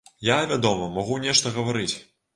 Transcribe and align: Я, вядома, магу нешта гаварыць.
Я, 0.27 0.37
вядома, 0.51 0.87
магу 0.95 1.19
нешта 1.27 1.53
гаварыць. 1.59 1.91